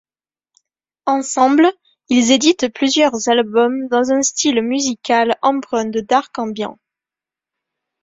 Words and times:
Ensemble 1.05 1.71
ils 2.09 2.31
éditent 2.31 2.73
plusieurs 2.73 3.29
albums 3.29 3.87
dans 3.87 4.11
un 4.11 4.23
style 4.23 4.63
musical 4.63 5.37
emprunt 5.43 5.85
de 5.85 5.99
Dark 6.01 6.39
ambient. 6.39 6.79